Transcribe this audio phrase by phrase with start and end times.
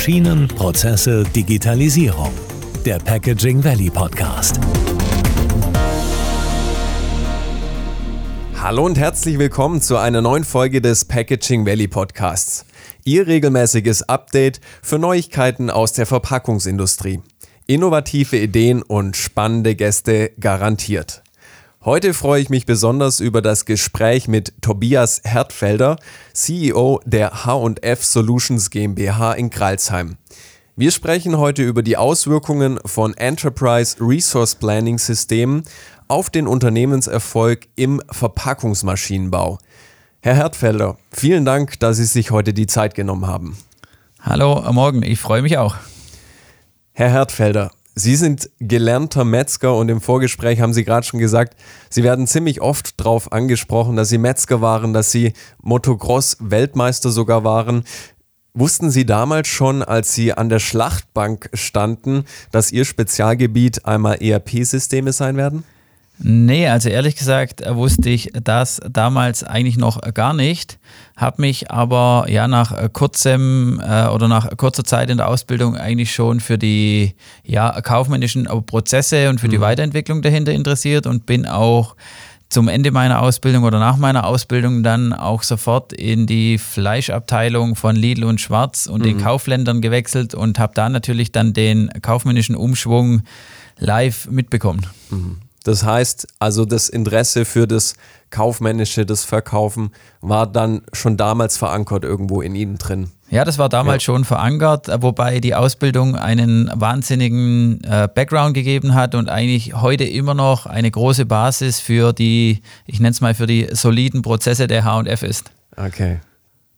[0.00, 2.32] Maschinen, Prozesse, Digitalisierung.
[2.86, 4.58] Der Packaging Valley Podcast.
[8.56, 12.64] Hallo und herzlich willkommen zu einer neuen Folge des Packaging Valley Podcasts.
[13.04, 17.20] Ihr regelmäßiges Update für Neuigkeiten aus der Verpackungsindustrie.
[17.66, 21.22] Innovative Ideen und spannende Gäste garantiert.
[21.82, 25.96] Heute freue ich mich besonders über das Gespräch mit Tobias Hertfelder,
[26.34, 30.18] CEO der H&F Solutions GmbH in Kralsheim.
[30.76, 35.62] Wir sprechen heute über die Auswirkungen von Enterprise Resource Planning Systemen
[36.06, 39.56] auf den Unternehmenserfolg im Verpackungsmaschinenbau.
[40.20, 43.56] Herr Hertfelder, vielen Dank, dass Sie sich heute die Zeit genommen haben.
[44.20, 45.76] Hallo, Morgen, ich freue mich auch.
[46.92, 51.54] Herr Hertfelder, Sie sind gelernter Metzger und im Vorgespräch haben Sie gerade schon gesagt,
[51.90, 57.84] Sie werden ziemlich oft darauf angesprochen, dass Sie Metzger waren, dass Sie Motocross-Weltmeister sogar waren.
[58.54, 65.12] Wussten Sie damals schon, als Sie an der Schlachtbank standen, dass Ihr Spezialgebiet einmal ERP-Systeme
[65.12, 65.64] sein werden?
[66.22, 70.78] Nee, also ehrlich gesagt äh, wusste ich das damals eigentlich noch gar nicht,
[71.16, 75.76] habe mich aber ja nach äh, kurzem äh, oder nach kurzer Zeit in der Ausbildung
[75.76, 79.52] eigentlich schon für die ja, kaufmännischen Prozesse und für mhm.
[79.52, 81.96] die Weiterentwicklung dahinter interessiert und bin auch
[82.50, 87.96] zum Ende meiner Ausbildung oder nach meiner Ausbildung dann auch sofort in die Fleischabteilung von
[87.96, 89.04] Lidl und Schwarz und mhm.
[89.04, 93.22] den Kaufländern gewechselt und habe da natürlich dann den kaufmännischen Umschwung
[93.78, 94.84] live mitbekommen.
[95.10, 95.38] Mhm.
[95.64, 97.94] Das heißt, also das Interesse für das
[98.30, 103.10] Kaufmännische, das Verkaufen war dann schon damals verankert irgendwo in Ihnen drin.
[103.28, 104.06] Ja, das war damals ja.
[104.06, 110.34] schon verankert, wobei die Ausbildung einen wahnsinnigen äh, Background gegeben hat und eigentlich heute immer
[110.34, 114.84] noch eine große Basis für die, ich nenne es mal, für die soliden Prozesse der
[114.84, 115.50] HF ist.
[115.76, 116.20] Okay.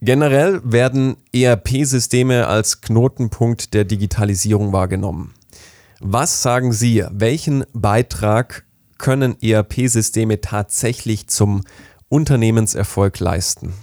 [0.00, 5.32] Generell werden ERP-Systeme als Knotenpunkt der Digitalisierung wahrgenommen.
[6.00, 8.64] Was sagen Sie, welchen Beitrag
[9.02, 11.62] können ERP-Systeme tatsächlich zum
[12.08, 13.74] Unternehmenserfolg leisten?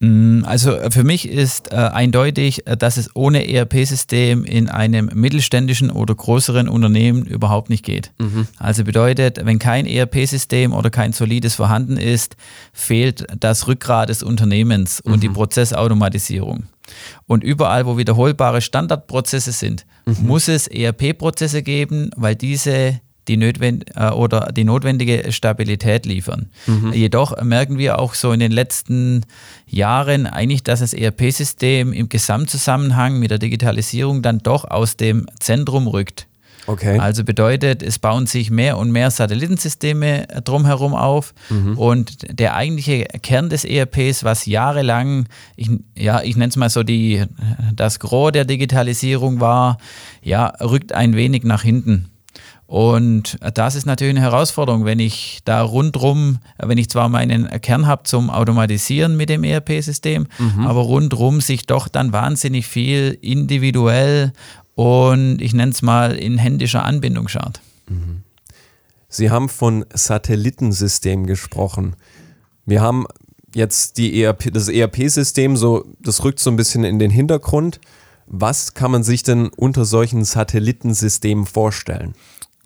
[0.00, 5.10] Mm, also äh, für mich ist äh, eindeutig, äh, dass es ohne ERP-System in einem
[5.14, 8.12] mittelständischen oder größeren Unternehmen überhaupt nicht geht.
[8.18, 8.46] Mhm.
[8.58, 12.36] Also bedeutet, wenn kein ERP-System oder kein solides vorhanden ist,
[12.74, 15.34] fehlt das Rückgrat des Unternehmens und die mhm.
[15.34, 16.64] Prozessautomatisierung.
[17.26, 20.26] Und überall, wo wiederholbare Standardprozesse sind, mhm.
[20.26, 26.50] muss es ERP-Prozesse geben, weil diese die, notwend äh, oder die notwendige Stabilität liefern.
[26.66, 26.92] Mhm.
[26.92, 29.24] Jedoch merken wir auch so in den letzten
[29.66, 35.86] Jahren eigentlich, dass das ERP-System im Gesamtzusammenhang mit der Digitalisierung dann doch aus dem Zentrum
[35.86, 36.26] rückt.
[36.66, 36.98] Okay.
[36.98, 41.76] Also bedeutet, es bauen sich mehr und mehr Satellitensysteme drumherum auf mhm.
[41.76, 45.26] und der eigentliche Kern des ERPs, was jahrelang,
[45.56, 47.24] ich, ja, ich nenne es mal so die,
[47.74, 49.78] das Gros der Digitalisierung war,
[50.22, 52.08] ja, rückt ein wenig nach hinten.
[52.66, 57.86] Und das ist natürlich eine Herausforderung, wenn ich da rundrum, wenn ich zwar meinen Kern
[57.86, 60.66] habe zum Automatisieren mit dem ERP-System, mhm.
[60.66, 64.32] aber rundrum sich doch dann wahnsinnig viel individuell
[64.74, 67.60] und ich nenne es mal in händischer Anbindung schaut.
[67.88, 68.22] Mhm.
[69.08, 71.94] Sie haben von Satellitensystem gesprochen.
[72.66, 73.06] Wir haben
[73.54, 77.78] jetzt die ERP, das ERP-System, so, das rückt so ein bisschen in den Hintergrund.
[78.26, 82.14] Was kann man sich denn unter solchen Satellitensystemen vorstellen?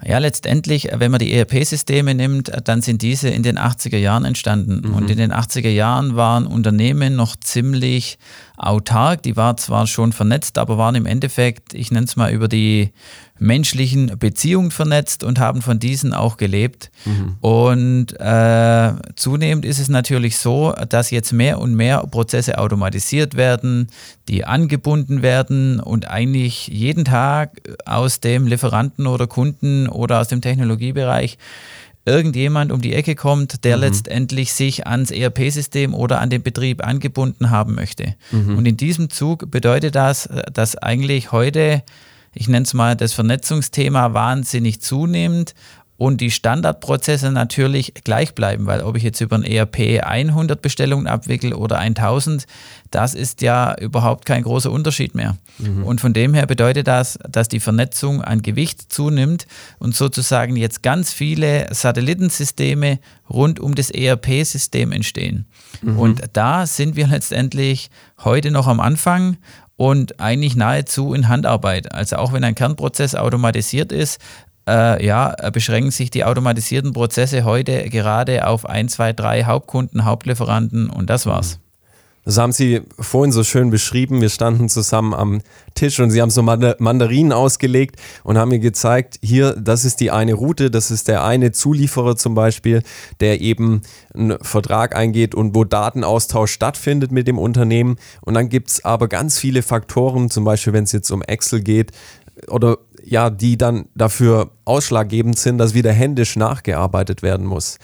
[0.04, 4.88] Ja, letztendlich, wenn man die ERP-Systeme nimmt, dann sind diese in den 80er Jahren entstanden.
[4.88, 4.94] Mhm.
[4.94, 8.18] Und in den 80er Jahren waren Unternehmen noch ziemlich
[8.58, 9.22] autark.
[9.22, 12.92] Die waren zwar schon vernetzt, aber waren im Endeffekt, ich nenne es mal, über die
[13.38, 16.90] menschlichen Beziehungen vernetzt und haben von diesen auch gelebt.
[17.04, 17.36] Mhm.
[17.40, 23.88] Und äh, zunehmend ist es natürlich so, dass jetzt mehr und mehr Prozesse automatisiert werden,
[24.28, 30.40] die angebunden werden und eigentlich jeden Tag aus dem Lieferanten oder Kunden oder aus dem
[30.40, 31.38] Technologiebereich
[32.08, 33.82] irgendjemand um die Ecke kommt, der mhm.
[33.82, 38.14] letztendlich sich ans ERP-System oder an den Betrieb angebunden haben möchte.
[38.30, 38.56] Mhm.
[38.56, 41.82] Und in diesem Zug bedeutet das, dass eigentlich heute,
[42.34, 45.54] ich nenne es mal, das Vernetzungsthema wahnsinnig zunimmt
[45.98, 51.08] und die Standardprozesse natürlich gleich bleiben, weil ob ich jetzt über ein ERP 100 Bestellungen
[51.08, 52.46] abwickle oder 1000,
[52.92, 55.36] das ist ja überhaupt kein großer Unterschied mehr.
[55.58, 55.82] Mhm.
[55.82, 59.48] Und von dem her bedeutet das, dass die Vernetzung an Gewicht zunimmt
[59.80, 65.46] und sozusagen jetzt ganz viele Satellitensysteme rund um das ERP-System entstehen.
[65.82, 65.98] Mhm.
[65.98, 67.90] Und da sind wir letztendlich
[68.22, 69.36] heute noch am Anfang
[69.78, 71.92] und eigentlich nahezu in Handarbeit.
[71.92, 74.20] Also auch wenn ein Kernprozess automatisiert ist,
[74.68, 80.90] äh, ja, beschränken sich die automatisierten Prozesse heute gerade auf ein, zwei, drei Hauptkunden, Hauptlieferanten
[80.90, 81.58] und das war's.
[82.28, 84.20] Das haben Sie vorhin so schön beschrieben.
[84.20, 85.40] Wir standen zusammen am
[85.74, 90.10] Tisch und Sie haben so Mandarinen ausgelegt und haben mir gezeigt, hier, das ist die
[90.10, 92.82] eine Route, das ist der eine Zulieferer zum Beispiel,
[93.20, 93.80] der eben
[94.12, 97.96] einen Vertrag eingeht und wo Datenaustausch stattfindet mit dem Unternehmen.
[98.20, 101.62] Und dann gibt es aber ganz viele Faktoren, zum Beispiel wenn es jetzt um Excel
[101.62, 101.92] geht
[102.48, 107.78] oder ja, die dann dafür ausschlaggebend sind, dass wieder händisch nachgearbeitet werden muss.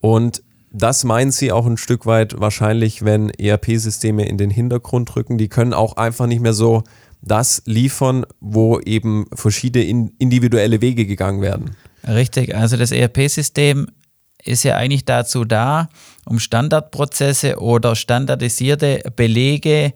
[0.00, 0.42] Und
[0.72, 5.36] das meinen sie auch ein Stück weit wahrscheinlich, wenn ERP-Systeme in den Hintergrund rücken.
[5.36, 6.84] Die können auch einfach nicht mehr so
[7.22, 11.76] das liefern, wo eben verschiedene individuelle Wege gegangen werden.
[12.06, 13.88] Richtig, also das ERP-System
[14.42, 15.90] ist ja eigentlich dazu da,
[16.24, 19.92] um Standardprozesse oder standardisierte Belege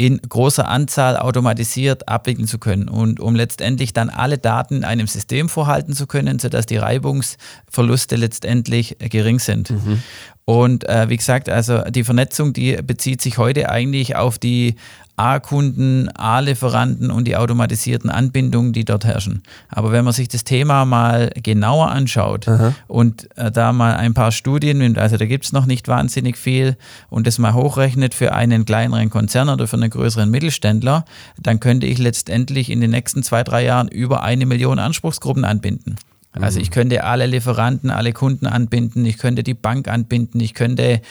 [0.00, 5.06] in großer Anzahl automatisiert abwickeln zu können und um letztendlich dann alle Daten in einem
[5.06, 9.68] System vorhalten zu können, sodass die Reibungsverluste letztendlich gering sind.
[9.68, 10.02] Mhm.
[10.46, 14.76] Und äh, wie gesagt, also die Vernetzung, die bezieht sich heute eigentlich auf die
[15.20, 19.42] A-Kunden, A-Lieferanten und die automatisierten Anbindungen, die dort herrschen.
[19.68, 22.74] Aber wenn man sich das Thema mal genauer anschaut Aha.
[22.88, 26.38] und äh, da mal ein paar Studien nimmt, also da gibt es noch nicht wahnsinnig
[26.38, 26.78] viel
[27.10, 31.04] und das mal hochrechnet für einen kleineren Konzern oder für einen größeren Mittelständler,
[31.38, 35.96] dann könnte ich letztendlich in den nächsten zwei, drei Jahren über eine Million Anspruchsgruppen anbinden.
[36.32, 36.62] Also mhm.
[36.62, 41.02] ich könnte alle Lieferanten, alle Kunden anbinden, ich könnte die Bank anbinden, ich könnte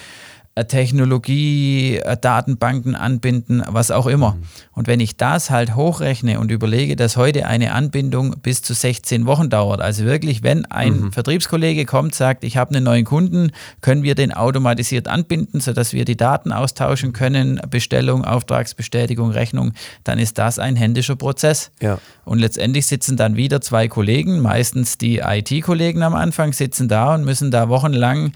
[0.68, 4.34] Technologie, äh, Datenbanken anbinden, was auch immer.
[4.34, 4.44] Mhm.
[4.74, 9.26] Und wenn ich das halt hochrechne und überlege, dass heute eine Anbindung bis zu 16
[9.26, 11.12] Wochen dauert, also wirklich, wenn ein mhm.
[11.12, 13.52] Vertriebskollege kommt, sagt, ich habe einen neuen Kunden,
[13.82, 19.74] können wir den automatisiert anbinden, sodass wir die Daten austauschen können, Bestellung, Auftragsbestätigung, Rechnung,
[20.04, 21.72] dann ist das ein händischer Prozess.
[21.82, 22.00] Ja.
[22.26, 27.26] Und letztendlich sitzen dann wieder zwei Kollegen, meistens die IT-Kollegen am Anfang, sitzen da und
[27.26, 28.34] müssen da wochenlang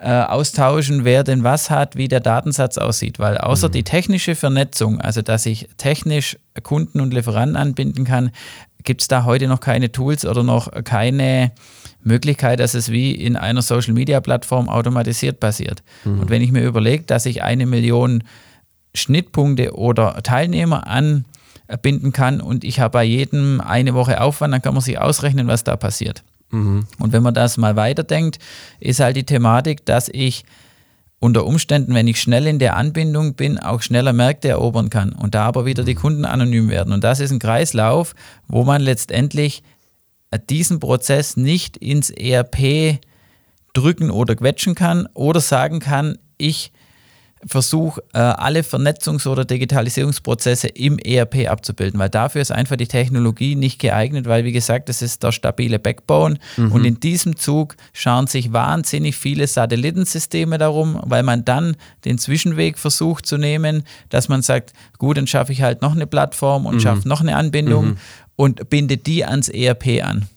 [0.00, 3.18] äh, austauschen, wer denn was hat, wie der Datensatz aussieht.
[3.18, 3.72] Weil außer mhm.
[3.72, 8.30] die technische Vernetzung, also dass ich technisch Kunden und Lieferanten anbinden kann,
[8.82, 11.52] gibt es da heute noch keine Tools oder noch keine
[12.02, 15.82] Möglichkeit, dass es wie in einer Social-Media-Plattform automatisiert passiert.
[16.04, 16.20] Mhm.
[16.20, 18.24] Und wenn ich mir überlege, dass ich eine Million
[18.94, 24.72] Schnittpunkte oder Teilnehmer anbinden kann und ich habe bei jedem eine Woche Aufwand, dann kann
[24.74, 26.24] man sich ausrechnen, was da passiert.
[26.50, 26.86] Mhm.
[26.98, 28.38] Und wenn man das mal weiterdenkt,
[28.78, 30.44] ist halt die Thematik, dass ich
[31.18, 35.34] unter Umständen, wenn ich schnell in der Anbindung bin, auch schneller Märkte erobern kann und
[35.34, 36.00] da aber wieder die mhm.
[36.00, 36.92] Kunden anonym werden.
[36.92, 38.14] Und das ist ein Kreislauf,
[38.48, 39.62] wo man letztendlich
[40.48, 43.00] diesen Prozess nicht ins ERP
[43.74, 46.72] drücken oder quetschen kann oder sagen kann, ich
[47.46, 53.54] versuche, äh, alle Vernetzungs- oder Digitalisierungsprozesse im ERP abzubilden, weil dafür ist einfach die Technologie
[53.54, 56.38] nicht geeignet, weil, wie gesagt, das ist der stabile Backbone.
[56.56, 56.72] Mhm.
[56.72, 62.78] Und in diesem Zug schauen sich wahnsinnig viele Satellitensysteme darum, weil man dann den Zwischenweg
[62.78, 66.76] versucht zu nehmen, dass man sagt, gut, dann schaffe ich halt noch eine Plattform und
[66.76, 66.80] mhm.
[66.80, 67.96] schaffe noch eine Anbindung mhm.
[68.36, 70.28] und binde die ans ERP an.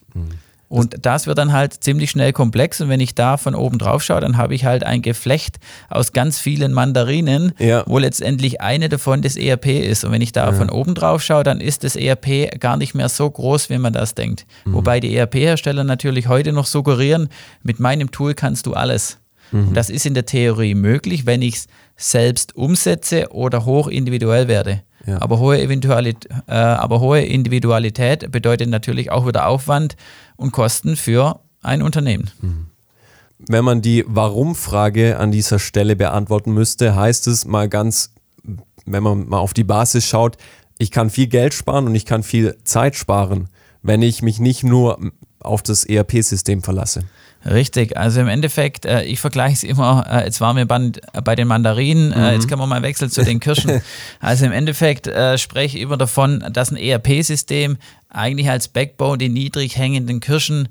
[0.74, 2.82] Und das wird dann halt ziemlich schnell komplex.
[2.82, 6.14] Und wenn ich da von oben drauf schaue, dann habe ich halt ein Geflecht aus
[6.14, 7.84] ganz vielen Mandarinen, ja.
[7.86, 10.04] wo letztendlich eine davon das ERP ist.
[10.04, 10.52] Und wenn ich da ja.
[10.52, 13.94] von oben drauf schaue, dann ist das ERP gar nicht mehr so groß, wie man
[13.94, 14.48] das denkt.
[14.66, 14.74] Mhm.
[14.74, 17.30] Wobei die ERP-Hersteller natürlich heute noch suggerieren,
[17.62, 19.20] mit meinem Tool kannst du alles.
[19.52, 19.76] Mhm.
[19.76, 21.68] Das ist in der Theorie möglich, wenn ich es
[21.98, 24.82] selbst umsetze oder hoch individuell werde.
[25.06, 25.22] Ja.
[25.22, 29.96] Aber, hohe Eventualität, äh, aber hohe Individualität bedeutet natürlich auch wieder Aufwand
[30.38, 32.32] und Kosten für ein Unternehmen.
[32.42, 32.68] Mhm.
[33.40, 38.14] Wenn man die Warum-Frage an dieser Stelle beantworten müsste, heißt es mal ganz,
[38.86, 40.38] wenn man mal auf die Basis schaut,
[40.78, 43.50] ich kann viel Geld sparen und ich kann viel Zeit sparen,
[43.82, 44.98] wenn ich mich nicht nur
[45.40, 47.04] auf das ERP-System verlasse.
[47.46, 51.48] Richtig, also im Endeffekt, äh, ich vergleiche es immer, äh, jetzt waren wir bei den
[51.48, 52.34] Mandarinen, äh, mhm.
[52.34, 53.82] jetzt können wir mal wechseln zu den Kirschen.
[54.20, 57.78] also im Endeffekt äh, spreche ich immer davon, dass ein ERP-System
[58.10, 60.70] eigentlich als Backbone die niedrig hängenden Kirschen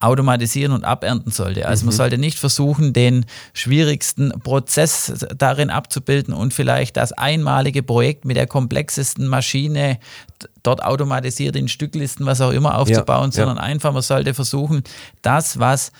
[0.00, 1.66] automatisieren und abernten sollte.
[1.66, 1.88] Also mhm.
[1.88, 8.36] man sollte nicht versuchen, den schwierigsten Prozess darin abzubilden und vielleicht das einmalige Projekt mit
[8.36, 9.98] der komplexesten Maschine
[10.62, 13.62] dort automatisiert in Stücklisten, was auch immer aufzubauen, ja, sondern ja.
[13.62, 14.82] einfach, man sollte versuchen,
[15.22, 15.90] das, was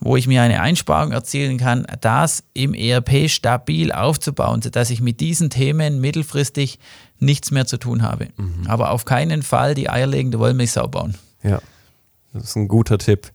[0.00, 5.20] wo ich mir eine Einsparung erzielen kann, das im ERP stabil aufzubauen, sodass ich mit
[5.20, 6.78] diesen Themen mittelfristig
[7.18, 8.28] nichts mehr zu tun habe.
[8.36, 8.66] Mhm.
[8.68, 11.16] Aber auf keinen Fall die eierlegende Wollmilchsau bauen.
[11.42, 11.60] Ja,
[12.32, 13.32] das ist ein guter Tipp.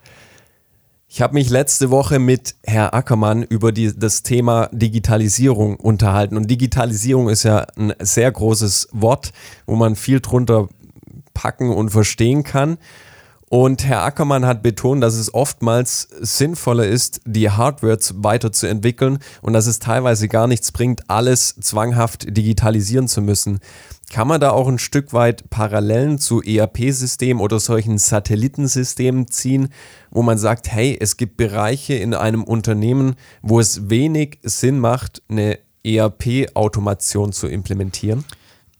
[1.14, 6.36] Ich habe mich letzte Woche mit Herr Ackermann über die, das Thema Digitalisierung unterhalten.
[6.36, 9.32] Und Digitalisierung ist ja ein sehr großes Wort,
[9.64, 10.66] wo man viel drunter
[11.32, 12.78] packen und verstehen kann.
[13.48, 19.68] Und Herr Ackermann hat betont, dass es oftmals sinnvoller ist, die Hardware weiterzuentwickeln und dass
[19.68, 23.60] es teilweise gar nichts bringt, alles zwanghaft digitalisieren zu müssen.
[24.14, 29.70] Kann man da auch ein Stück weit Parallelen zu ERP-Systemen oder solchen Satellitensystemen ziehen,
[30.12, 35.20] wo man sagt, hey, es gibt Bereiche in einem Unternehmen, wo es wenig Sinn macht,
[35.28, 38.24] eine ERP-Automation zu implementieren?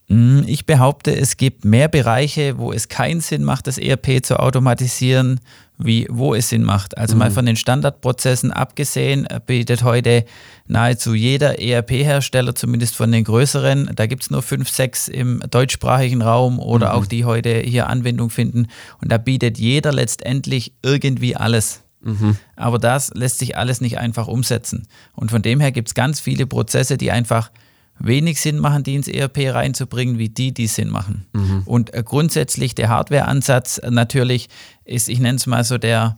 [0.06, 4.38] Hm, ich behaupte, es gibt mehr Bereiche, wo es keinen Sinn macht, das ERP zu
[4.38, 5.40] automatisieren,
[5.76, 6.96] wie wo es Sinn macht.
[6.96, 7.20] Also mhm.
[7.20, 10.24] mal von den Standardprozessen abgesehen, äh, bietet heute
[10.66, 16.22] nahezu jeder ERP-Hersteller, zumindest von den größeren, da gibt es nur fünf, sechs im deutschsprachigen
[16.22, 16.94] Raum oder mhm.
[16.94, 18.68] auch die heute hier Anwendung finden.
[19.00, 21.82] Und da bietet jeder letztendlich irgendwie alles.
[22.02, 22.36] Mhm.
[22.54, 24.86] Aber das lässt sich alles nicht einfach umsetzen.
[25.14, 27.50] Und von dem her gibt es ganz viele Prozesse, die einfach
[27.98, 31.26] wenig Sinn machen, die ins ERP reinzubringen, wie die, die Sinn machen.
[31.32, 31.62] Mhm.
[31.64, 34.48] Und äh, grundsätzlich der Hardware-Ansatz natürlich
[34.84, 36.16] ist, ich nenne es mal so der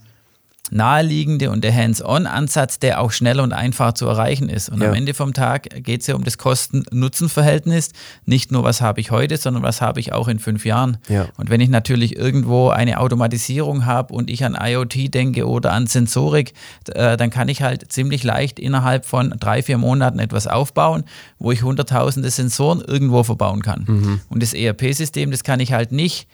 [0.70, 4.68] naheliegende und der Hands-on-Ansatz, der auch schnell und einfach zu erreichen ist.
[4.68, 4.88] Und ja.
[4.88, 7.90] am Ende vom Tag geht es ja um das Kosten-Nutzen-Verhältnis.
[8.24, 10.98] Nicht nur, was habe ich heute, sondern was habe ich auch in fünf Jahren.
[11.08, 11.28] Ja.
[11.36, 15.86] Und wenn ich natürlich irgendwo eine Automatisierung habe und ich an IoT denke oder an
[15.86, 16.52] Sensorik,
[16.92, 21.04] äh, dann kann ich halt ziemlich leicht innerhalb von drei, vier Monaten etwas aufbauen,
[21.38, 23.84] wo ich hunderttausende Sensoren irgendwo verbauen kann.
[23.86, 24.20] Mhm.
[24.28, 26.28] Und das ERP-System, das kann ich halt nicht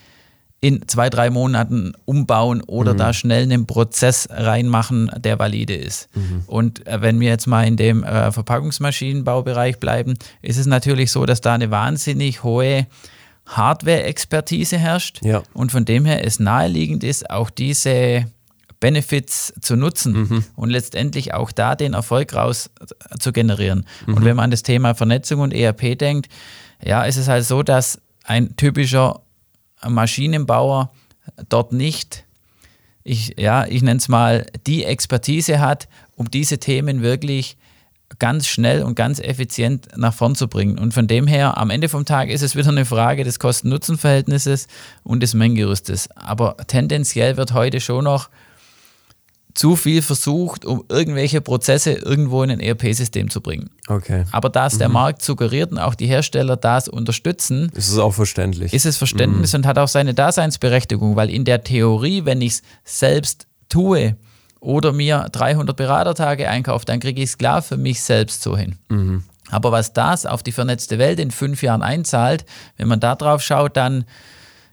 [0.63, 2.99] in zwei, drei Monaten umbauen oder mhm.
[2.99, 6.09] da schnell einen Prozess reinmachen, der valide ist.
[6.15, 6.45] Mhm.
[6.47, 11.27] Und äh, wenn wir jetzt mal in dem äh, Verpackungsmaschinenbaubereich bleiben, ist es natürlich so,
[11.27, 12.87] dass da eine wahnsinnig hohe
[13.47, 15.43] Hardware-Expertise herrscht ja.
[15.53, 18.27] und von dem her es naheliegend ist, auch diese
[18.79, 20.45] Benefits zu nutzen mhm.
[20.55, 22.71] und letztendlich auch da den Erfolg raus
[23.19, 23.85] zu generieren.
[24.07, 24.25] Und mhm.
[24.25, 26.29] wenn man an das Thema Vernetzung und ERP denkt,
[26.85, 29.23] ja, ist es halt so, dass ein typischer
[29.89, 30.93] Maschinenbauer
[31.49, 32.25] dort nicht,
[33.05, 37.57] ich, ja, ich nenne es mal, die Expertise hat, um diese Themen wirklich
[38.19, 40.79] ganz schnell und ganz effizient nach vorn zu bringen.
[40.79, 44.69] Und von dem her, am Ende vom Tag ist es wieder eine Frage des Kosten-Nutzen-Verhältnisses
[45.03, 46.11] und des Mengengerüstes.
[46.13, 48.29] Aber tendenziell wird heute schon noch
[49.55, 53.71] zu viel versucht, um irgendwelche Prozesse irgendwo in ein ERP-System zu bringen.
[53.87, 54.25] Okay.
[54.33, 54.79] Aber da es mhm.
[54.79, 58.73] der Markt suggeriert und auch die Hersteller das unterstützen, ist es auch verständlich.
[58.73, 59.59] Ist es Verständnis mhm.
[59.59, 64.17] und hat auch seine Daseinsberechtigung, weil in der Theorie, wenn ich es selbst tue
[64.61, 68.77] oder mir 300 Beratertage einkaufe, dann kriege ich es klar für mich selbst so hin.
[68.89, 69.25] Mhm.
[69.51, 72.47] Aber was das auf die vernetzte Welt in fünf Jahren einzahlt,
[72.79, 74.07] wenn man da drauf schaut, dann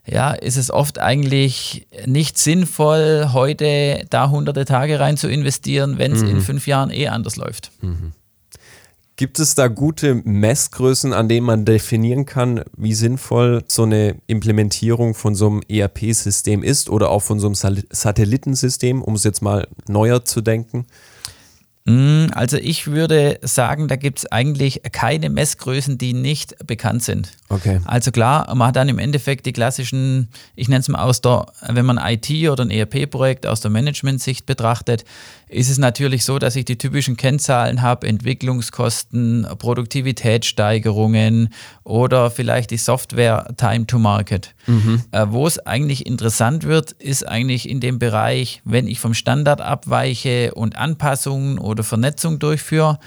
[0.06, 6.12] ja, ist es oft eigentlich nicht sinnvoll, heute da hunderte Tage rein zu investieren, wenn
[6.12, 6.30] es mhm.
[6.30, 7.70] in fünf Jahren eh anders läuft.
[7.80, 8.12] Mhm.
[9.20, 15.12] Gibt es da gute Messgrößen, an denen man definieren kann, wie sinnvoll so eine Implementierung
[15.12, 19.68] von so einem ERP-System ist oder auch von so einem Satellitensystem, um es jetzt mal
[19.86, 20.86] neuer zu denken?
[21.90, 27.32] Mm, also ich würde sagen, da gibt es eigentlich keine Messgrößen, die nicht bekannt sind.
[27.48, 27.80] Okay.
[27.84, 31.46] Also klar, man hat dann im Endeffekt die klassischen, ich nenne es mal aus der,
[31.66, 35.04] wenn man IT oder ein ERP-Projekt aus der Management-Sicht betrachtet,
[35.50, 41.52] ist es natürlich so, dass ich die typischen Kennzahlen habe, Entwicklungskosten, Produktivitätssteigerungen
[41.82, 44.54] oder vielleicht die Software Time to Market.
[44.66, 45.02] Mhm.
[45.10, 49.60] Äh, wo es eigentlich interessant wird, ist eigentlich in dem Bereich, wenn ich vom Standard
[49.60, 52.98] abweiche und Anpassungen oder Vernetzung durchführe,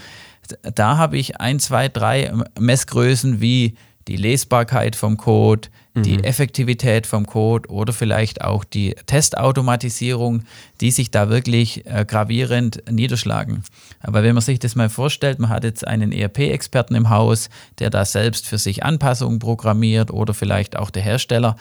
[0.76, 3.76] da habe ich ein, zwei, drei Messgrößen wie
[4.10, 6.24] die Lesbarkeit vom Code, die mhm.
[6.24, 10.44] Effektivität vom Code oder vielleicht auch die Testautomatisierung,
[10.82, 13.64] die sich da wirklich äh, gravierend niederschlagen.
[14.00, 17.92] Aber wenn man sich das mal vorstellt, man hat jetzt einen ERP-Experten im Haus, der
[17.92, 21.58] da selbst für sich Anpassungen programmiert oder vielleicht auch der Hersteller,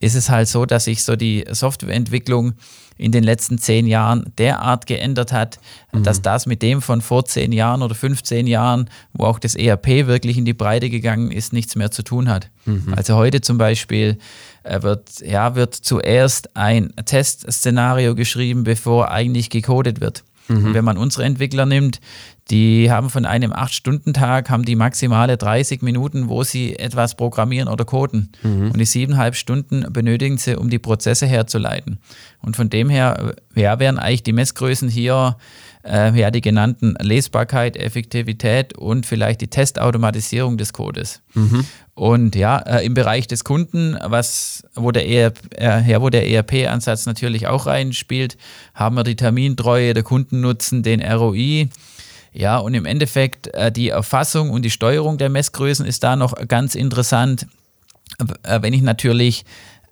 [0.00, 2.54] ist es halt so, dass sich so die Softwareentwicklung
[2.98, 5.58] in den letzten zehn Jahren derart geändert hat,
[5.92, 6.02] mhm.
[6.02, 10.06] dass das mit dem von vor zehn Jahren oder 15 Jahren, wo auch das ERP
[10.06, 12.50] wirklich in die Breite gegangen ist, nichts mehr zu tun hat.
[12.66, 12.92] Mhm.
[12.94, 14.18] Also heute zum Beispiel
[14.64, 20.24] äh, wird, ja, wird zuerst ein Testszenario geschrieben, bevor eigentlich gecodet wird.
[20.48, 20.66] Mhm.
[20.66, 22.00] Und wenn man unsere Entwickler nimmt,
[22.50, 27.84] die haben von einem 8-Stunden-Tag haben die maximale 30 Minuten, wo sie etwas programmieren oder
[27.84, 28.32] coden.
[28.42, 28.70] Mhm.
[28.70, 31.98] Und die siebeneinhalb Stunden benötigen sie, um die Prozesse herzuleiten.
[32.40, 35.36] Und von dem her ja, wären eigentlich die Messgrößen hier
[35.84, 41.22] äh, ja, die genannten Lesbarkeit, Effektivität und vielleicht die Testautomatisierung des Codes.
[41.34, 41.64] Mhm.
[41.94, 46.28] Und ja, äh, im Bereich des Kunden, was, wo der ERP, äh, ja, wo der
[46.28, 48.36] ERP-Ansatz natürlich auch reinspielt,
[48.74, 51.68] haben wir die Termintreue, der Kundennutzen, den ROI.
[52.32, 56.34] Ja, und im Endeffekt äh, die Erfassung und die Steuerung der Messgrößen ist da noch
[56.46, 57.46] ganz interessant.
[58.42, 59.44] Äh, wenn ich natürlich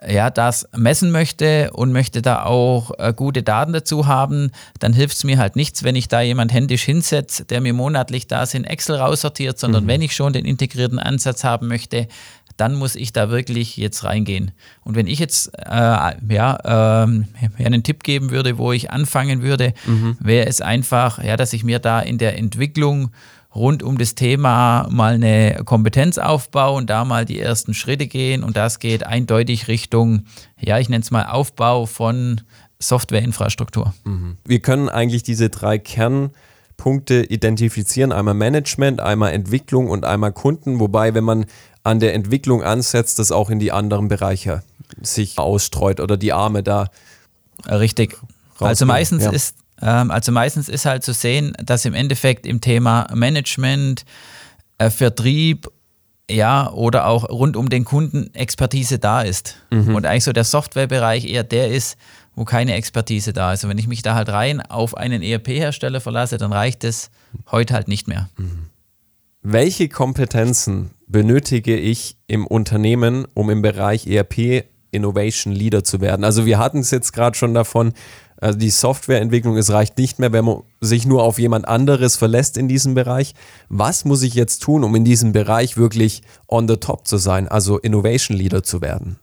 [0.06, 5.16] ja, das messen möchte und möchte da auch äh, gute Daten dazu haben, dann hilft
[5.16, 8.64] es mir halt nichts, wenn ich da jemand händisch hinsetze, der mir monatlich das in
[8.64, 9.88] Excel raussortiert, sondern mhm.
[9.88, 12.08] wenn ich schon den integrierten Ansatz haben möchte,
[12.56, 14.52] dann muss ich da wirklich jetzt reingehen.
[14.84, 19.74] Und wenn ich jetzt äh, ja, äh, einen Tipp geben würde, wo ich anfangen würde,
[19.86, 20.16] mhm.
[20.20, 23.10] wäre es einfach, ja, dass ich mir da in der Entwicklung
[23.56, 28.44] rund um das Thema mal eine Kompetenz aufbaue und da mal die ersten Schritte gehen.
[28.44, 30.26] Und das geht eindeutig Richtung,
[30.60, 32.42] ja, ich nenne es mal Aufbau von
[32.78, 33.94] Softwareinfrastruktur.
[34.04, 34.36] Mhm.
[34.44, 38.12] Wir können eigentlich diese drei Kernpunkte identifizieren.
[38.12, 40.78] Einmal Management, einmal Entwicklung und einmal Kunden.
[40.78, 41.46] Wobei, wenn man
[41.86, 44.62] an der Entwicklung ansetzt, das auch in die anderen Bereiche
[45.00, 46.88] sich ausstreut oder die Arme da.
[47.66, 48.18] Richtig.
[48.58, 49.30] Also meistens ja.
[49.30, 54.04] ist ähm, also meistens ist halt zu sehen, dass im Endeffekt im Thema Management,
[54.78, 55.68] äh, Vertrieb,
[56.30, 59.56] ja, oder auch rund um den Kunden Expertise da ist.
[59.70, 59.94] Mhm.
[59.94, 61.96] Und eigentlich so der Softwarebereich eher der ist,
[62.34, 63.64] wo keine Expertise da ist.
[63.64, 67.10] Und wenn ich mich da halt rein auf einen ERP-Hersteller verlasse, dann reicht es
[67.50, 68.28] heute halt nicht mehr.
[68.36, 68.70] Mhm.
[69.48, 76.24] Welche Kompetenzen benötige ich im Unternehmen, um im Bereich ERP Innovation Leader zu werden?
[76.24, 77.92] Also wir hatten es jetzt gerade schon davon,
[78.38, 82.56] also die Softwareentwicklung, es reicht nicht mehr, wenn man sich nur auf jemand anderes verlässt
[82.56, 83.34] in diesem Bereich.
[83.68, 87.46] Was muss ich jetzt tun, um in diesem Bereich wirklich on the top zu sein,
[87.46, 89.20] also Innovation Leader zu werden?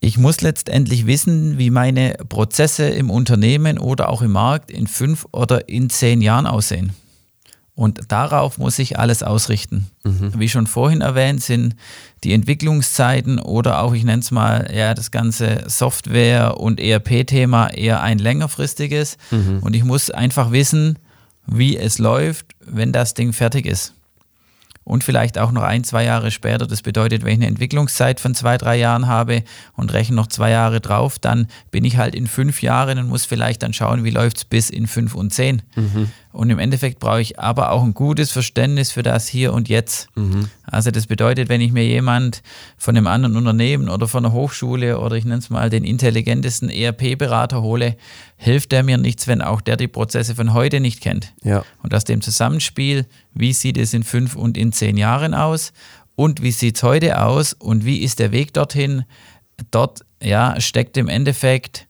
[0.00, 5.26] Ich muss letztendlich wissen, wie meine Prozesse im Unternehmen oder auch im Markt in fünf
[5.32, 6.94] oder in zehn Jahren aussehen.
[7.76, 9.90] Und darauf muss ich alles ausrichten.
[10.04, 10.32] Mhm.
[10.38, 11.74] Wie schon vorhin erwähnt, sind
[12.22, 18.00] die Entwicklungszeiten oder auch, ich nenne es mal, ja, das ganze Software- und ERP-Thema eher
[18.00, 19.16] ein längerfristiges.
[19.32, 19.58] Mhm.
[19.60, 20.98] Und ich muss einfach wissen,
[21.46, 23.93] wie es läuft, wenn das Ding fertig ist
[24.84, 26.66] und vielleicht auch noch ein, zwei Jahre später.
[26.66, 29.42] Das bedeutet, wenn ich eine Entwicklungszeit von zwei, drei Jahren habe
[29.74, 33.24] und rechne noch zwei Jahre drauf, dann bin ich halt in fünf Jahren und muss
[33.24, 35.62] vielleicht dann schauen, wie läuft es bis in fünf und zehn.
[35.74, 36.10] Mhm.
[36.32, 40.08] Und im Endeffekt brauche ich aber auch ein gutes Verständnis für das Hier und Jetzt.
[40.16, 40.50] Mhm.
[40.64, 42.42] Also das bedeutet, wenn ich mir jemand
[42.76, 46.70] von einem anderen Unternehmen oder von einer Hochschule oder ich nenne es mal den intelligentesten
[46.70, 47.96] ERP-Berater hole,
[48.36, 51.32] hilft der mir nichts, wenn auch der die Prozesse von heute nicht kennt.
[51.44, 51.64] Ja.
[51.82, 55.72] Und aus dem Zusammenspiel, wie sieht es in fünf und in zehn Jahren aus
[56.16, 59.04] und wie sieht es heute aus und wie ist der Weg dorthin,
[59.70, 61.86] dort ja, steckt im Endeffekt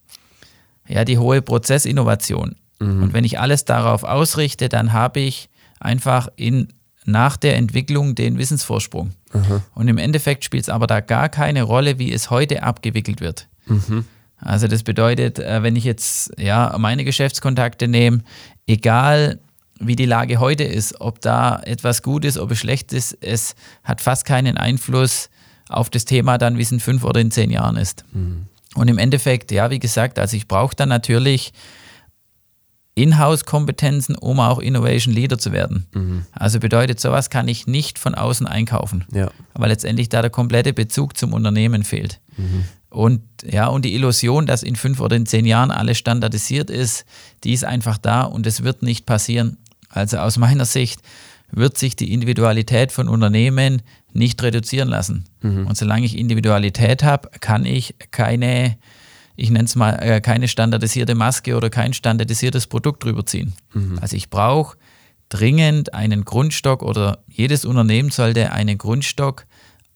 [0.88, 2.56] ja, die hohe Prozessinnovation.
[2.78, 3.02] Mhm.
[3.02, 5.48] Und wenn ich alles darauf ausrichte, dann habe ich
[5.80, 6.68] einfach in,
[7.04, 9.12] nach der Entwicklung den Wissensvorsprung.
[9.32, 9.62] Mhm.
[9.74, 13.48] Und im Endeffekt spielt es aber da gar keine Rolle, wie es heute abgewickelt wird.
[13.66, 14.04] Mhm.
[14.38, 18.22] Also das bedeutet, äh, wenn ich jetzt ja meine Geschäftskontakte nehme,
[18.66, 19.38] egal
[19.80, 23.54] wie die Lage heute ist, ob da etwas gut ist, ob es schlecht ist, es
[23.82, 25.30] hat fast keinen Einfluss
[25.68, 28.04] auf das Thema dann, wie es in fünf oder in zehn Jahren ist.
[28.12, 28.46] Mhm.
[28.74, 31.52] Und im Endeffekt, ja, wie gesagt, also ich brauche dann natürlich
[32.96, 35.86] Inhouse-Kompetenzen, um auch Innovation Leader zu werden.
[35.92, 36.26] Mhm.
[36.32, 39.30] Also bedeutet, sowas kann ich nicht von außen einkaufen, ja.
[39.54, 42.20] weil letztendlich da der komplette Bezug zum Unternehmen fehlt.
[42.36, 42.64] Mhm.
[42.90, 47.04] Und ja, und die Illusion, dass in fünf oder in zehn Jahren alles standardisiert ist,
[47.42, 49.56] die ist einfach da und es wird nicht passieren.
[49.94, 51.00] Also aus meiner Sicht
[51.50, 55.24] wird sich die Individualität von Unternehmen nicht reduzieren lassen.
[55.40, 55.66] Mhm.
[55.66, 58.76] Und solange ich Individualität habe, kann ich keine
[59.36, 63.54] ich nenne es mal, äh, keine standardisierte Maske oder kein standardisiertes Produkt drüber ziehen.
[63.72, 63.98] Mhm.
[64.00, 64.76] Also ich brauche
[65.28, 69.46] dringend einen Grundstock oder jedes Unternehmen sollte einen Grundstock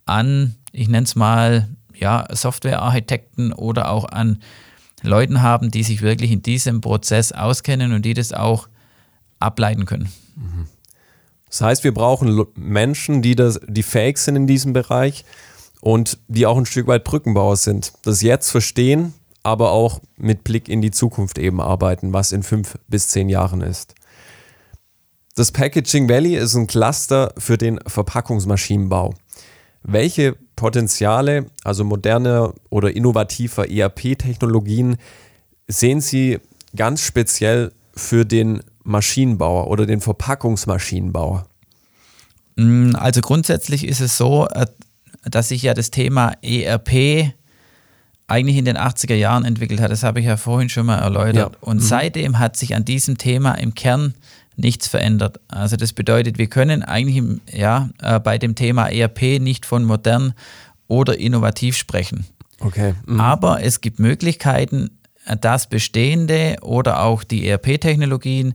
[0.06, 4.42] an, ich nenne es mal, ja, Softwarearchitekten oder auch an
[5.02, 8.68] Leuten haben, die sich wirklich in diesem Prozess auskennen und die das auch
[9.38, 10.10] ableiten können.
[11.48, 15.24] Das heißt, wir brauchen Menschen, die, das, die fähig sind in diesem Bereich
[15.80, 17.92] und die auch ein Stück weit Brückenbauer sind.
[18.04, 22.78] Das jetzt verstehen, aber auch mit Blick in die Zukunft eben arbeiten, was in fünf
[22.88, 23.94] bis zehn Jahren ist.
[25.36, 29.14] Das Packaging Valley ist ein Cluster für den Verpackungsmaschinenbau.
[29.84, 34.96] Welche Potenziale, also moderne oder innovativer ERP-Technologien,
[35.68, 36.40] sehen Sie
[36.74, 41.46] ganz speziell für den Maschinenbauer oder den Verpackungsmaschinenbauer?
[42.56, 44.66] Mm, also grundsätzlich ist es so, äh,
[45.24, 47.32] dass sich ja das Thema ERP
[48.26, 49.90] eigentlich in den 80er Jahren entwickelt hat.
[49.90, 51.52] Das habe ich ja vorhin schon mal erläutert.
[51.54, 51.58] Ja.
[51.60, 51.82] Und mhm.
[51.82, 54.14] seitdem hat sich an diesem Thema im Kern
[54.56, 55.40] nichts verändert.
[55.48, 59.84] Also das bedeutet, wir können eigentlich im, ja, äh, bei dem Thema ERP nicht von
[59.84, 60.34] modern
[60.88, 62.26] oder innovativ sprechen.
[62.60, 62.94] Okay.
[63.06, 63.20] Mhm.
[63.20, 64.97] Aber es gibt Möglichkeiten,
[65.40, 68.54] das Bestehende oder auch die ERP-Technologien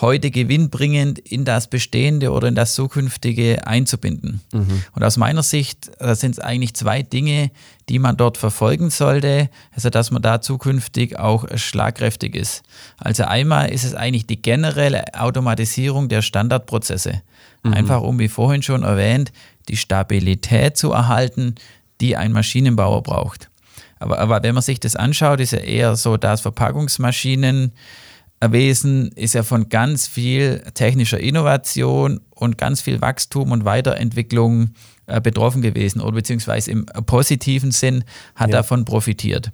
[0.00, 4.40] heute gewinnbringend in das Bestehende oder in das Zukünftige einzubinden.
[4.52, 4.82] Mhm.
[4.92, 7.52] Und aus meiner Sicht sind es eigentlich zwei Dinge,
[7.88, 12.64] die man dort verfolgen sollte, also dass man da zukünftig auch schlagkräftig ist.
[12.98, 17.22] Also einmal ist es eigentlich die generelle Automatisierung der Standardprozesse.
[17.62, 17.74] Mhm.
[17.74, 19.32] Einfach um, wie vorhin schon erwähnt,
[19.68, 21.54] die Stabilität zu erhalten,
[22.00, 23.48] die ein Maschinenbauer braucht.
[23.98, 27.72] Aber, aber wenn man sich das anschaut, ist ja eher so, dass Verpackungsmaschinen
[28.52, 34.70] Wesen ist ja von ganz viel technischer Innovation und ganz viel Wachstum und Weiterentwicklung
[35.06, 38.04] äh, betroffen gewesen oder beziehungsweise im positiven Sinn
[38.34, 38.58] hat ja.
[38.58, 39.50] davon profitiert.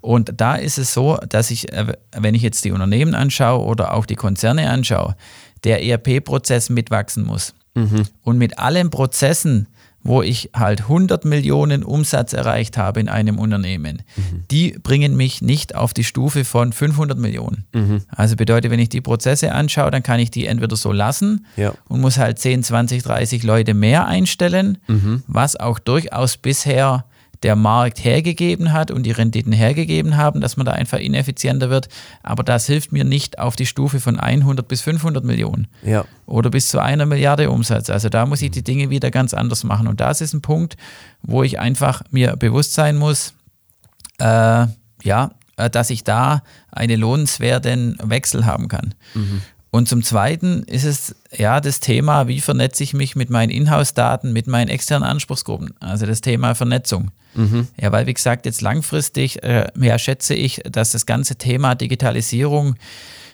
[0.00, 3.94] Und da ist es so, dass ich, äh, wenn ich jetzt die Unternehmen anschaue oder
[3.94, 5.16] auch die Konzerne anschaue,
[5.64, 7.54] der ERP-Prozess mitwachsen muss.
[7.74, 8.04] Mhm.
[8.22, 9.68] Und mit allen Prozessen,
[10.08, 14.44] wo ich halt 100 Millionen Umsatz erreicht habe in einem Unternehmen, mhm.
[14.50, 17.66] die bringen mich nicht auf die Stufe von 500 Millionen.
[17.74, 18.00] Mhm.
[18.08, 21.74] Also bedeutet, wenn ich die Prozesse anschaue, dann kann ich die entweder so lassen ja.
[21.88, 25.24] und muss halt 10, 20, 30 Leute mehr einstellen, mhm.
[25.26, 27.04] was auch durchaus bisher
[27.42, 31.88] der Markt hergegeben hat und die Renditen hergegeben haben, dass man da einfach ineffizienter wird.
[32.22, 36.04] Aber das hilft mir nicht auf die Stufe von 100 bis 500 Millionen ja.
[36.26, 37.90] oder bis zu einer Milliarde Umsatz.
[37.90, 39.86] Also da muss ich die Dinge wieder ganz anders machen.
[39.86, 40.76] Und das ist ein Punkt,
[41.22, 43.34] wo ich einfach mir bewusst sein muss,
[44.18, 44.66] äh,
[45.02, 48.94] ja, äh, dass ich da einen lohnenswerten Wechsel haben kann.
[49.14, 49.42] Mhm.
[49.70, 54.32] Und zum Zweiten ist es ja das Thema, wie vernetze ich mich mit meinen Inhouse-Daten,
[54.32, 55.74] mit meinen externen Anspruchsgruppen.
[55.78, 57.10] Also das Thema Vernetzung.
[57.34, 57.68] Mhm.
[57.78, 62.76] Ja, weil wie gesagt, jetzt langfristig äh, ja, schätze ich, dass das ganze Thema Digitalisierung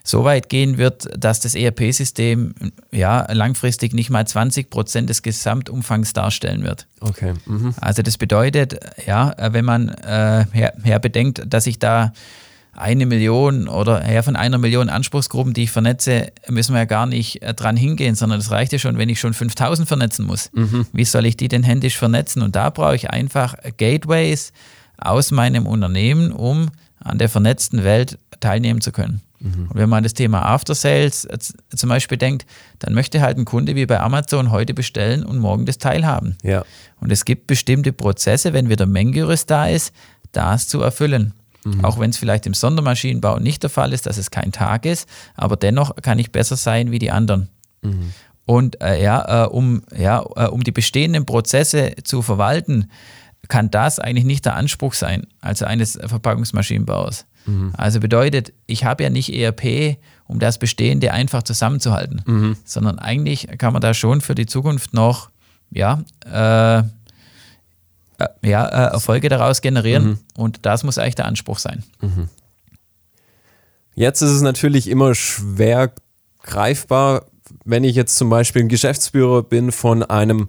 [0.06, 2.54] so weit gehen wird, dass das ERP-System
[2.92, 6.86] ja langfristig nicht mal 20 Prozent des Gesamtumfangs darstellen wird.
[7.00, 7.32] Okay.
[7.46, 7.74] Mhm.
[7.80, 12.12] Also das bedeutet, ja, wenn man äh, her, her bedenkt, dass ich da
[12.76, 17.06] eine Million oder ja, von einer Million Anspruchsgruppen, die ich vernetze, müssen wir ja gar
[17.06, 20.50] nicht äh, dran hingehen, sondern das reicht ja schon, wenn ich schon 5000 vernetzen muss.
[20.52, 20.86] Mhm.
[20.92, 22.42] Wie soll ich die denn händisch vernetzen?
[22.42, 24.52] Und da brauche ich einfach Gateways
[24.98, 29.20] aus meinem Unternehmen, um an der vernetzten Welt teilnehmen zu können.
[29.40, 29.68] Mhm.
[29.68, 32.46] Und wenn man an das Thema After Sales äh, zum Beispiel denkt,
[32.78, 36.36] dann möchte halt ein Kunde wie bei Amazon heute bestellen und morgen das Teil haben.
[36.42, 36.64] Ja.
[37.00, 39.92] Und es gibt bestimmte Prozesse, wenn wieder Mengengerüst da ist,
[40.32, 41.34] das zu erfüllen.
[41.64, 41.84] Mhm.
[41.84, 45.08] Auch wenn es vielleicht im Sondermaschinenbau nicht der Fall ist, dass es kein Tag ist,
[45.34, 47.48] aber dennoch kann ich besser sein wie die anderen.
[47.82, 48.12] Mhm.
[48.46, 52.90] Und äh, ja, äh, um, ja, äh, um die bestehenden Prozesse zu verwalten,
[53.48, 57.26] kann das eigentlich nicht der Anspruch sein, also eines Verpackungsmaschinenbaus.
[57.46, 57.72] Mhm.
[57.76, 62.56] Also bedeutet, ich habe ja nicht ERP, um das Bestehende einfach zusammenzuhalten, mhm.
[62.64, 65.30] sondern eigentlich kann man da schon für die Zukunft noch
[65.70, 66.82] ja, äh,
[68.18, 70.04] äh, ja, äh, Erfolge daraus generieren.
[70.04, 70.18] Mhm.
[70.36, 71.82] Und das muss eigentlich der Anspruch sein.
[72.00, 72.28] Mhm.
[73.94, 75.92] Jetzt ist es natürlich immer schwer
[76.42, 77.26] greifbar,
[77.64, 80.48] wenn ich jetzt zum Beispiel ein Geschäftsführer bin von einem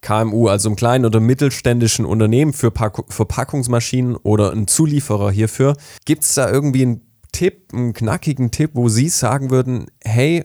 [0.00, 5.76] KMU, also einem kleinen oder mittelständischen Unternehmen für Verpackungsmaschinen oder ein Zulieferer hierfür.
[6.04, 7.00] Gibt es da irgendwie einen
[7.32, 10.44] Tipp, einen knackigen Tipp, wo Sie sagen würden, hey,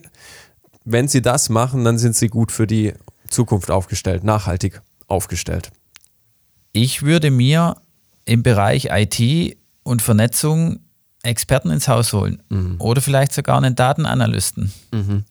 [0.83, 2.93] wenn Sie das machen, dann sind Sie gut für die
[3.29, 5.71] Zukunft aufgestellt, nachhaltig aufgestellt?
[6.75, 7.77] Ich würde mir
[8.25, 10.81] im Bereich IT und Vernetzung
[11.23, 12.75] Experten ins Haus holen mhm.
[12.79, 14.73] oder vielleicht sogar einen Datenanalysten.
[14.91, 15.23] Mhm.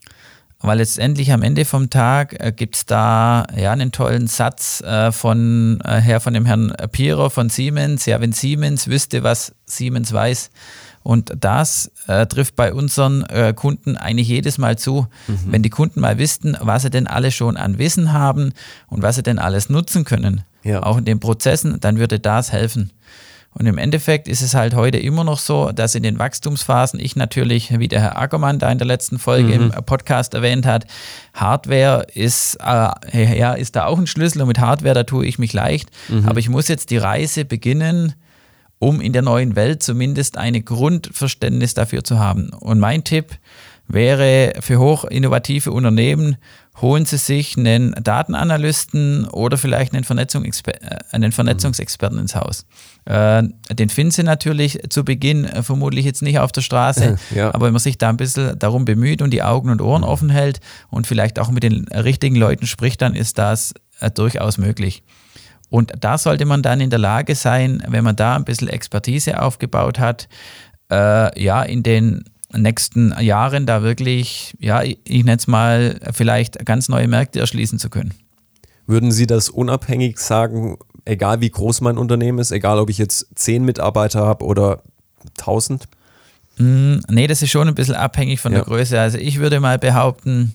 [0.60, 5.12] Weil letztendlich am Ende vom Tag äh, gibt es da ja einen tollen Satz äh,
[5.12, 8.06] von äh, her von dem Herrn Pierer von Siemens.
[8.06, 10.50] Ja, wenn Siemens wüsste, was Siemens weiß.
[11.02, 15.08] Und das äh, trifft bei unseren äh, Kunden eigentlich jedes Mal zu.
[15.28, 15.38] Mhm.
[15.48, 18.54] Wenn die Kunden mal wüssten, was sie denn alle schon an Wissen haben
[18.88, 20.82] und was sie denn alles nutzen können, ja.
[20.82, 22.92] auch in den Prozessen, dann würde das helfen.
[23.56, 27.14] Und im Endeffekt ist es halt heute immer noch so, dass in den Wachstumsphasen ich
[27.14, 29.70] natürlich, wie der Herr Ackermann da in der letzten Folge mhm.
[29.70, 30.86] im Podcast erwähnt hat,
[31.34, 35.38] Hardware ist, äh, ja, ist da auch ein Schlüssel und mit Hardware, da tue ich
[35.38, 35.90] mich leicht.
[36.08, 36.28] Mhm.
[36.28, 38.14] Aber ich muss jetzt die Reise beginnen,
[38.80, 42.50] um in der neuen Welt zumindest ein Grundverständnis dafür zu haben.
[42.50, 43.38] Und mein Tipp
[43.86, 46.36] wäre für hochinnovative Unternehmen,
[46.80, 52.66] holen Sie sich einen Datenanalysten oder vielleicht einen, Vernetzungsexper äh, einen Vernetzungsexperten ins Haus.
[53.04, 57.54] Äh, den finden Sie natürlich zu Beginn äh, vermutlich jetzt nicht auf der Straße, ja.
[57.54, 60.08] aber wenn man sich da ein bisschen darum bemüht und die Augen und Ohren mhm.
[60.08, 60.60] offen hält
[60.90, 63.74] und vielleicht auch mit den richtigen Leuten spricht, dann ist das
[64.14, 65.04] durchaus möglich.
[65.70, 69.40] Und da sollte man dann in der Lage sein, wenn man da ein bisschen Expertise
[69.40, 70.28] aufgebaut hat,
[70.90, 72.24] äh, ja, in den
[72.56, 77.90] nächsten Jahren da wirklich, ja, ich nenne es mal, vielleicht ganz neue Märkte erschließen zu
[77.90, 78.12] können.
[78.86, 83.26] Würden Sie das unabhängig sagen, egal wie groß mein Unternehmen ist, egal ob ich jetzt
[83.34, 84.82] zehn Mitarbeiter habe oder
[85.36, 85.88] tausend?
[86.58, 88.58] Mm, nee, das ist schon ein bisschen abhängig von Ja.
[88.58, 89.00] der Größe.
[89.00, 90.54] Also ich würde mal behaupten,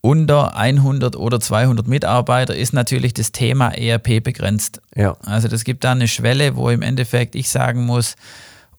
[0.00, 4.80] unter 100 oder 200 Mitarbeiter ist natürlich das Thema ERP begrenzt.
[4.94, 5.16] Ja.
[5.24, 8.14] Also das gibt da eine Schwelle, wo im Endeffekt ich sagen muss,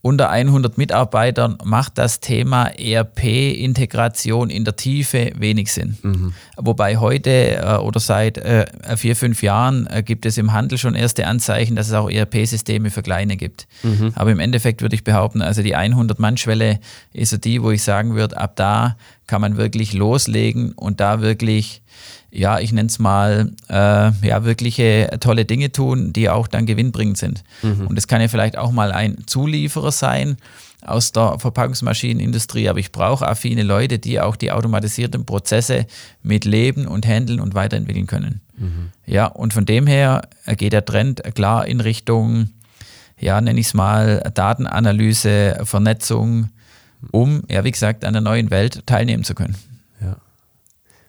[0.02, 5.98] unter 100 Mitarbeitern macht das Thema ERP-Integration in der Tiefe wenig Sinn.
[6.56, 10.96] Wobei heute äh, oder seit äh, vier, fünf Jahren äh, gibt es im Handel schon
[10.96, 13.68] erste Anzeichen, dass es auch ERP-Systeme für kleine gibt.
[14.16, 16.80] Aber im Endeffekt würde ich behaupten, also die 100-Mann-Schwelle
[17.14, 21.22] ist so die, wo ich sagen würde, ab da kann man wirklich loslegen und da
[21.22, 21.82] wirklich
[22.30, 23.74] ja, ich nenne es mal, äh,
[24.28, 27.44] ja, wirkliche tolle Dinge tun, die auch dann gewinnbringend sind.
[27.88, 30.38] Und es kann ja vielleicht auch mal ein Zulieferer sein
[30.86, 35.88] aus der Verpackungsmaschinenindustrie, aber ich brauche affine Leute, die auch die automatisierten Prozesse
[36.22, 38.42] mit leben und handeln und weiterentwickeln können.
[39.06, 42.50] Ja, und von dem her geht der Trend klar in Richtung,
[43.20, 46.50] ja, nenne ich es mal, Datenanalyse, Vernetzung,
[47.12, 49.56] um, ja, wie gesagt, an der neuen Welt teilnehmen zu können.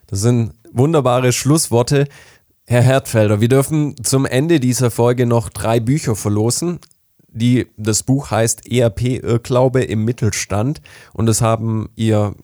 [0.09, 2.09] Das sind wunderbare Schlussworte.
[2.67, 6.81] Herr Hertfelder, wir dürfen zum Ende dieser Folge noch drei Bücher verlosen.
[7.29, 10.81] Die, das Buch heißt ERP Irrglaube im Mittelstand
[11.13, 12.35] und das haben Ihr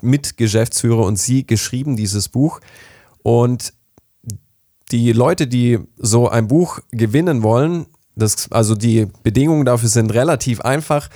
[0.00, 2.60] Mitgeschäftsführer und Sie geschrieben, dieses Buch.
[3.22, 3.74] Und
[4.90, 10.62] die Leute, die so ein Buch gewinnen wollen, das, also die Bedingungen dafür sind relativ
[10.62, 11.08] einfach.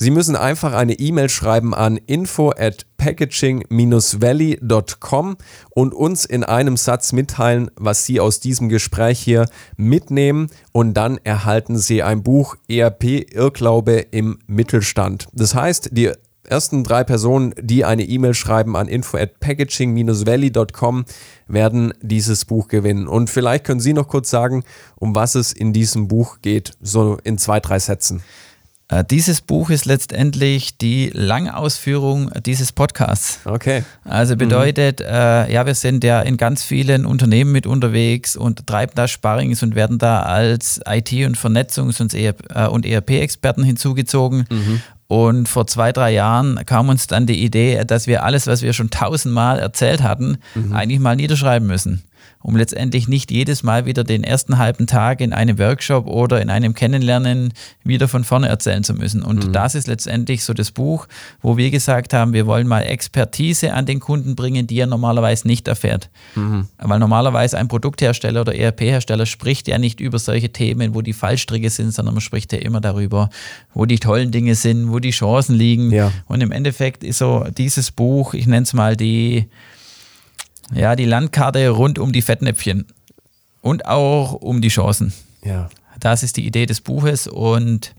[0.00, 5.36] Sie müssen einfach eine E-Mail schreiben an info at packaging-valley.com
[5.70, 11.18] und uns in einem Satz mitteilen, was Sie aus diesem Gespräch hier mitnehmen und dann
[11.24, 15.26] erhalten Sie ein Buch ERP Irrglaube im Mittelstand.
[15.32, 16.12] Das heißt, die
[16.44, 21.06] ersten drei Personen, die eine E-Mail schreiben an info at packaging-valley.com,
[21.48, 23.08] werden dieses Buch gewinnen.
[23.08, 24.62] Und vielleicht können Sie noch kurz sagen,
[24.94, 28.22] um was es in diesem Buch geht, so in zwei, drei Sätzen.
[28.88, 33.40] Äh, Dieses Buch ist letztendlich die Langausführung dieses Podcasts.
[33.44, 33.84] Okay.
[34.04, 38.92] Also bedeutet, äh, ja, wir sind ja in ganz vielen Unternehmen mit unterwegs und treiben
[38.94, 44.46] da Sparrings und werden da als IT- und Vernetzungs- und ERP äh, und ERP-Experten hinzugezogen.
[45.06, 48.74] Und vor zwei, drei Jahren kam uns dann die Idee, dass wir alles, was wir
[48.74, 50.36] schon tausendmal erzählt hatten,
[50.70, 52.02] eigentlich mal niederschreiben müssen.
[52.40, 56.50] Um letztendlich nicht jedes Mal wieder den ersten halben Tag in einem Workshop oder in
[56.50, 57.52] einem Kennenlernen
[57.84, 59.22] wieder von vorne erzählen zu müssen.
[59.22, 61.06] Und das ist letztendlich so das Buch,
[61.42, 65.46] wo wir gesagt haben, wir wollen mal Expertise an den Kunden bringen, die er normalerweise
[65.48, 66.10] nicht erfährt.
[66.78, 71.70] Weil normalerweise ein Produkthersteller oder ERP-Hersteller spricht ja nicht über solche Themen, wo die Fallstricke
[71.70, 73.30] sind, sondern man spricht ja immer darüber,
[73.74, 75.90] wo die tollen Dinge sind, wo die Chancen liegen.
[75.90, 76.12] Ja.
[76.26, 79.48] Und im Endeffekt ist so dieses Buch, ich nenne es mal die,
[80.74, 82.86] ja, die Landkarte rund um die Fettnäpfchen
[83.60, 85.12] und auch um die Chancen.
[85.44, 85.68] Ja.
[86.00, 87.94] Das ist die Idee des Buches und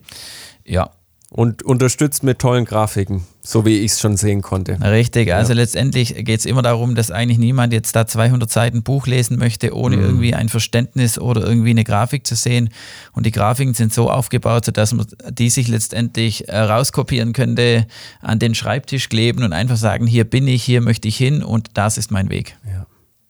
[0.66, 0.92] ja,
[1.32, 4.80] Und unterstützt mit tollen Grafiken, so wie ich es schon sehen konnte.
[4.82, 5.32] richtig.
[5.32, 9.38] Also letztendlich geht es immer darum, dass eigentlich niemand jetzt da 200 Seiten Buch lesen
[9.38, 12.70] möchte, ohne irgendwie ein Verständnis oder irgendwie eine Grafik zu sehen.
[13.14, 17.86] Und die Grafiken sind so aufgebaut, sodass man die sich letztendlich äh, rauskopieren könnte,
[18.22, 21.70] an den Schreibtisch kleben und einfach sagen, hier bin ich, hier möchte ich hin und
[21.76, 22.58] das ist mein Weg.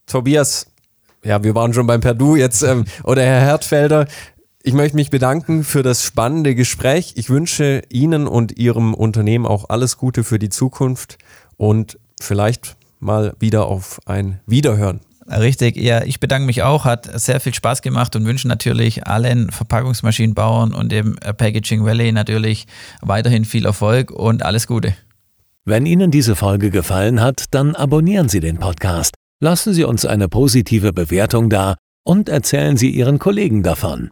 [0.05, 0.67] Tobias,
[1.23, 4.07] ja, wir waren schon beim Perdu jetzt, ähm, oder Herr Hertfelder.
[4.69, 7.13] Ich möchte mich bedanken für das spannende Gespräch.
[7.15, 11.17] Ich wünsche Ihnen und Ihrem Unternehmen auch alles Gute für die Zukunft
[11.57, 14.99] und vielleicht mal wieder auf ein Wiederhören.
[15.25, 19.49] Richtig, ja, ich bedanke mich auch, hat sehr viel Spaß gemacht und wünsche natürlich allen
[19.49, 22.67] Verpackungsmaschinenbauern und dem Packaging Valley natürlich
[23.01, 24.93] weiterhin viel Erfolg und alles Gute.
[25.65, 30.29] Wenn Ihnen diese Folge gefallen hat, dann abonnieren Sie den Podcast, lassen Sie uns eine
[30.29, 34.11] positive Bewertung da und erzählen Sie Ihren Kollegen davon.